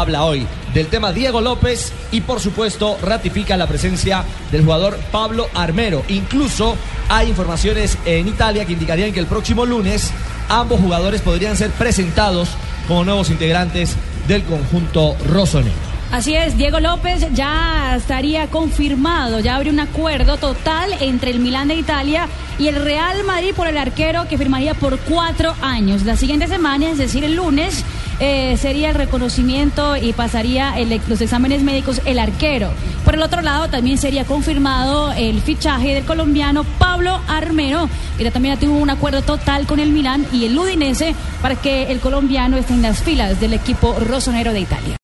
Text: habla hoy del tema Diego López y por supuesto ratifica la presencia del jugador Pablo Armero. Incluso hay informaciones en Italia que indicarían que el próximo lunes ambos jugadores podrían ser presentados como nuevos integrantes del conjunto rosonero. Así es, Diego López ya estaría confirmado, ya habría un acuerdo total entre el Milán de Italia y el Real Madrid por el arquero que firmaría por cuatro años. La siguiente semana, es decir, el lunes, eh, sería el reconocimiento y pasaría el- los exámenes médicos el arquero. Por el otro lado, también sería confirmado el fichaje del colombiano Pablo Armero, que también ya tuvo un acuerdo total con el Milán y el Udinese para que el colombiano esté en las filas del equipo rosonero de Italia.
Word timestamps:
habla 0.00 0.24
hoy 0.24 0.46
del 0.74 0.86
tema 0.86 1.12
Diego 1.12 1.40
López 1.40 1.92
y 2.12 2.20
por 2.20 2.40
supuesto 2.40 2.98
ratifica 3.02 3.56
la 3.56 3.66
presencia 3.66 4.24
del 4.52 4.62
jugador 4.62 4.98
Pablo 5.10 5.48
Armero. 5.54 6.04
Incluso 6.08 6.76
hay 7.08 7.28
informaciones 7.28 7.98
en 8.04 8.28
Italia 8.28 8.64
que 8.64 8.74
indicarían 8.74 9.12
que 9.12 9.20
el 9.20 9.26
próximo 9.26 9.66
lunes 9.66 10.12
ambos 10.48 10.80
jugadores 10.80 11.20
podrían 11.20 11.56
ser 11.56 11.70
presentados 11.72 12.50
como 12.86 13.04
nuevos 13.04 13.30
integrantes 13.30 13.96
del 14.28 14.44
conjunto 14.44 15.16
rosonero. 15.26 15.88
Así 16.10 16.34
es, 16.34 16.56
Diego 16.56 16.80
López 16.80 17.26
ya 17.34 17.94
estaría 17.94 18.46
confirmado, 18.46 19.40
ya 19.40 19.56
habría 19.56 19.72
un 19.72 19.80
acuerdo 19.80 20.38
total 20.38 20.90
entre 21.00 21.30
el 21.30 21.38
Milán 21.38 21.68
de 21.68 21.74
Italia 21.74 22.28
y 22.58 22.68
el 22.68 22.76
Real 22.76 23.24
Madrid 23.24 23.52
por 23.54 23.68
el 23.68 23.76
arquero 23.76 24.26
que 24.26 24.38
firmaría 24.38 24.72
por 24.72 24.98
cuatro 25.00 25.54
años. 25.60 26.04
La 26.04 26.16
siguiente 26.16 26.46
semana, 26.46 26.88
es 26.88 26.96
decir, 26.96 27.24
el 27.24 27.34
lunes, 27.34 27.84
eh, 28.20 28.56
sería 28.56 28.90
el 28.90 28.94
reconocimiento 28.94 29.96
y 29.96 30.12
pasaría 30.12 30.78
el- 30.78 31.00
los 31.08 31.20
exámenes 31.20 31.62
médicos 31.62 32.00
el 32.04 32.18
arquero. 32.18 32.70
Por 33.04 33.14
el 33.14 33.22
otro 33.22 33.42
lado, 33.42 33.68
también 33.68 33.98
sería 33.98 34.24
confirmado 34.24 35.12
el 35.12 35.40
fichaje 35.40 35.94
del 35.94 36.04
colombiano 36.04 36.64
Pablo 36.78 37.20
Armero, 37.28 37.88
que 38.16 38.30
también 38.30 38.54
ya 38.56 38.60
tuvo 38.60 38.78
un 38.78 38.90
acuerdo 38.90 39.22
total 39.22 39.66
con 39.66 39.78
el 39.80 39.90
Milán 39.90 40.26
y 40.32 40.44
el 40.46 40.58
Udinese 40.58 41.14
para 41.42 41.54
que 41.56 41.90
el 41.92 42.00
colombiano 42.00 42.56
esté 42.56 42.74
en 42.74 42.82
las 42.82 43.02
filas 43.02 43.40
del 43.40 43.52
equipo 43.54 43.96
rosonero 44.00 44.52
de 44.52 44.60
Italia. 44.60 44.96